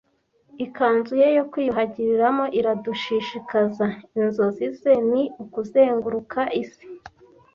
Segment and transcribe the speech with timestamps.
[0.65, 3.87] Ikanzu ye yo kwiyuhagiriramo iradushishikaza.
[4.17, 6.87] Inzozi ze ni ukuzenguruka isi.